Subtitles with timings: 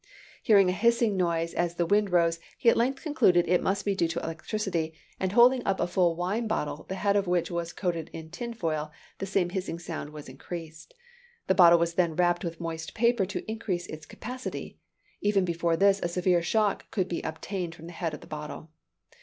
[0.41, 3.93] Hearing a hissing noise as the wind rose, he at length concluded it must be
[3.93, 7.71] due to electricity: and "holding up a full wine bottle, the head of which was
[7.71, 9.79] coated with tin foil," the same hissing
[10.11, 10.95] was increased.
[11.45, 14.79] The bottle was then wrapped with moist paper, to increase its capacity.
[15.21, 18.71] Even before this, a severe shock could be obtained from the head of the bottle.